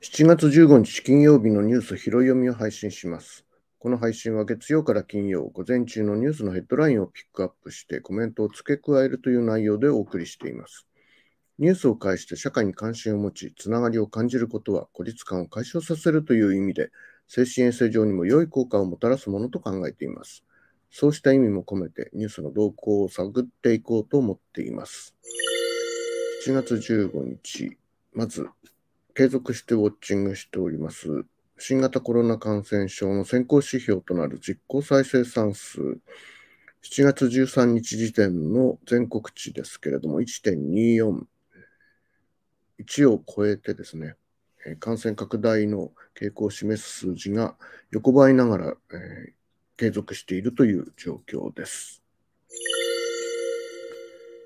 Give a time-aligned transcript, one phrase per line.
[0.00, 3.44] 7月15日金曜日のニュース拾い読みを配信します。
[3.78, 10.86] この配信は月曜から金曜、午前中のニュースのヘッドラインをピックアップしてコメントを付け加えるという内容でお送りしています。
[11.58, 16.90] ニュースを介して社会に関心を持ち、つながりを感じることは孤立感を解消させるという意味で、
[17.28, 20.44] 精神衛生上にも良い効果をもたらすものと考えています。
[20.90, 25.14] そうした意味も込めてニュースの動向を探っていこうと思っています。
[26.46, 27.76] 7月15日、
[28.12, 28.46] まず、
[29.14, 31.24] 継続してウォッチングしております
[31.56, 35.80] 新型コロナ感染症の先行指標となる実効再生産数、
[36.82, 41.22] 7月13日時点の全国値ですけれども、1.24、
[42.80, 44.16] 1を超えてですね、
[44.80, 47.54] 感染拡大の傾向を示す数字が
[47.90, 49.32] 横ばいながら、えー、
[49.76, 52.02] 継続しているという状況です。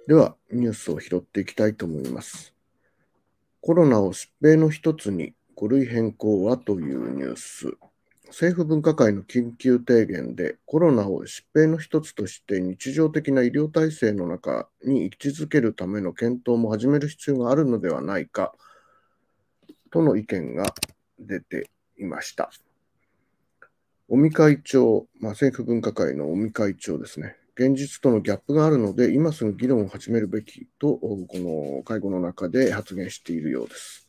[0.09, 2.55] では、ニュースを拾っていきたいと思います。
[3.61, 7.77] コロナを疾病の一つに5類変更はというニュース。
[8.29, 18.55] 政府分科会の緊急提言でコロナを疾病の一つとして日常的な医療体制の中に位置づけるための検討も始める必要があるのではないか
[19.91, 20.75] との意見が
[21.19, 22.51] 出ていました。
[24.09, 27.37] 尾身会長、まあ、政府分科会の尾身会長ですね。
[27.57, 34.08] 現実とのギャップがあるので、今すぐ議論を始めるべきと、この会合の中で発言しているようです。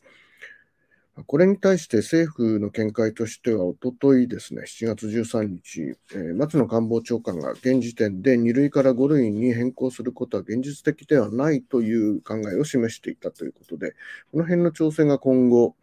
[1.30, 13.92] これに対して政府の見解としては、おとといですね、7月13日、えー、松野官房長官が現時点で2類から5類に変更することは現実的ではないという考えを示していたということで、
[14.32, 15.76] この辺の調整が今後、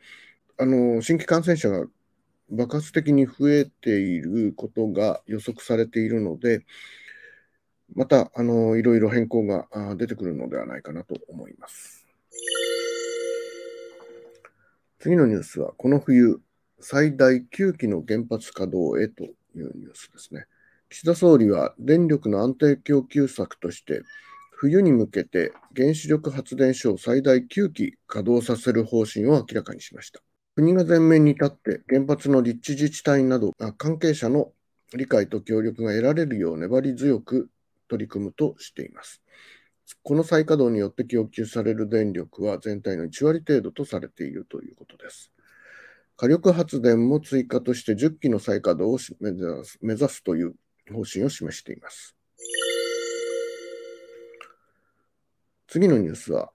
[0.57, 1.85] あの新規感染者が
[2.49, 6.65] 爆発的に増えていることが予測されているので、
[7.95, 11.96] またあのいろいろ変更が出てくるのではないかなと思います。
[15.07, 16.41] 次のニュースは、この冬、
[16.81, 20.47] 最大9基の原発稼働へというニュースですね。
[20.89, 24.01] 岸田総理は電力の安定供給策として、
[24.51, 30.19] 冬に向けて原子力発電所を最大9基稼働させる方針を明らかにしました。
[30.57, 34.51] 国が前面に立って原発の立地自治体など関係者の
[34.93, 37.49] 理解と協力が得られるよう粘り強く
[37.87, 39.21] 取り組むとしています。
[40.03, 45.31] この再稼働によって供給される電力は全体の1割程度とされているということです。
[46.15, 50.55] 火力発電も追加として10基の再稼働を目指す目指すという
[50.91, 52.15] 方針を示しています。
[55.67, 56.49] 次のニュースは、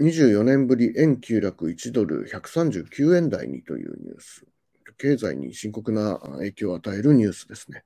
[0.00, 4.44] 24年ぶり円急落1ドル139円台にというニュース。
[4.98, 7.84] 経済に深刻な影響を与えるニュースですね。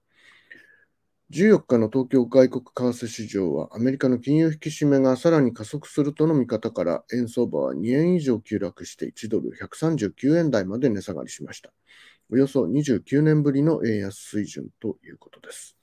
[1.31, 11.71] 14日の東京外国為替市場は、アメリカの金融引き締めがさらに加速するとの見方から、円相場は2円以上急落して1ドル139円台まで値下がりしました。
[12.31, 15.77] およそ29年ぶりの円安水準ということです。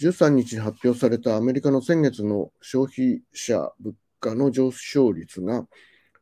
[0.00, 5.66] 13日に発表されたアメリカの先月の消費者物価の上昇率が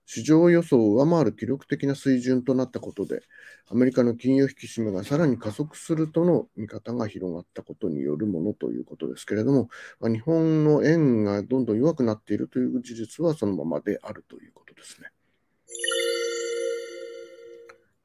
[0.07, 3.23] 市場予想を上回る記録的な水準となったことで、
[3.69, 9.69] アメリカの金融引き締めがさらに加速するとの見方が広がったことによるものということですけれども、
[10.01, 15.09] ま、日本の円がどんどん弱くなっているという事実はそのままであるということですね。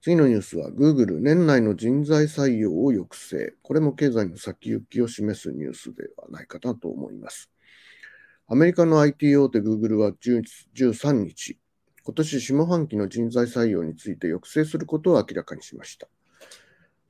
[0.01, 3.55] 次のニュースは、Google 年内の人材採用を抑制。
[3.61, 7.51] これも経済の先行きを示すニュースではないかなと思います。
[8.47, 11.59] アメリカの IT 大手 Google は13日、
[12.07, 16.07] 今年下半期の人材採用について抑制することを明らかにしました。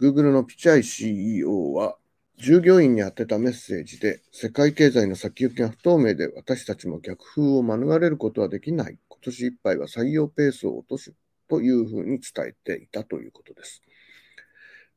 [0.02, 1.98] Google のピチャイ CEO は、
[2.40, 8.98] 従業員に宛てたメッセージで、世界経済の先行きが不透明で私たちも逆風を免れることはできない。
[9.08, 11.14] 今年いっぱいは採用ペースを落とす
[11.48, 13.84] というふうに伝えていたということです。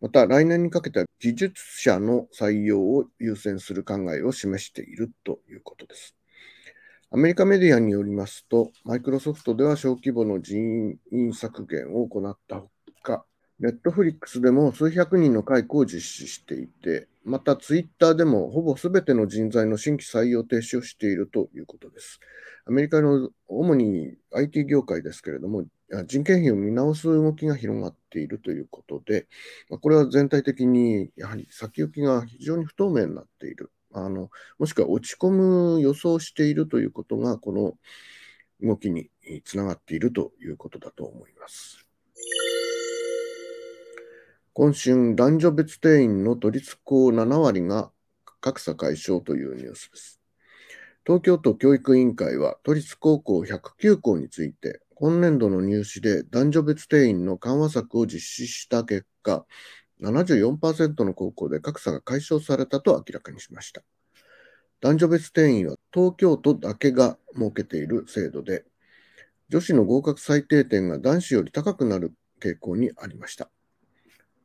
[0.01, 6.17] また、来年にかけては技術者の採用を優先する考えを示しているということです。
[7.13, 12.71] アメリカメディアによりますと、マイクロソフトでは小規模の人員削減を行ったほ
[13.03, 13.25] か、
[13.59, 22.21] ネットフリックスでも数百人の解雇を実施していて、またツイッターでもほぼすべての人材の新規採用停止をしているということです。
[22.65, 25.65] アメリカの主に IT 業界ですけれども、
[26.07, 29.27] 人件費を見直す動きが広がっているということで、
[29.81, 37.75] これは全体的にやはり先行きが非常に不透明になっているあのもしくは落ち込む予想しているということが、この
[38.63, 39.11] 動きに
[39.45, 41.87] つながっているということだと思います。
[44.53, 47.91] 今春、男女別定員の都立校7割が
[48.41, 50.21] 格差解消というニュースです。
[51.07, 59.47] 東京都教育委員会は都立高校109校について、今年度の入試で男女別定員の緩和策を実施した結果、
[60.01, 63.83] 74%の高校で格差が解消されたと明らかにしました。
[64.81, 68.65] 男女別定員は東京都だけが設けている制度で、
[69.51, 73.51] 女子の合格最低点が男子より高くなる傾向にありました。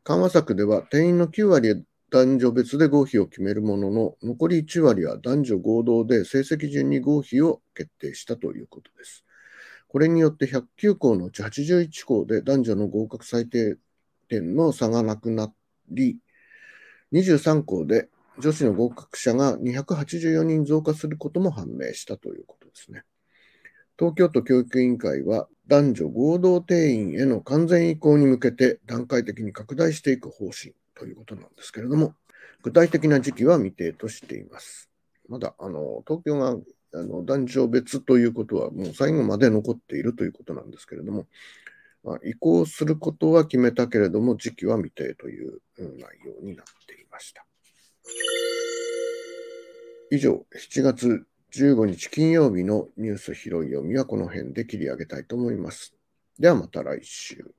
[0.04, 1.78] 緩和策では定員の9割は
[2.12, 9.26] 男女別で合否を決めるものの、残り1割は男女合同で成績順に合否を決定したということです。
[9.88, 13.78] これによって109校のうち81校で男女の合格最低
[14.28, 15.52] 点の差がなくな
[15.90, 16.18] り、
[17.14, 23.04] 23校で女子の合格者が284人増加することも判明したということですね。
[23.98, 32.14] 東京都教育委員会は男女合同定員への完全移行に向けて段階的に拡大していく方針ということなんですけれども、
[32.62, 34.90] 具体的な時期は未定としています。
[35.30, 36.58] まだあの東京が
[36.94, 41.26] あの男女別ということはもう最後まで残っているということなんですけれども、
[42.24, 47.46] 移行することは決めたけれども、時期は未定という内容になっていました。
[50.12, 55.96] 以上、7月15日金曜日のニュース拾い読みはこの辺で切り上げたいと思います。
[56.38, 57.56] ではまた来週。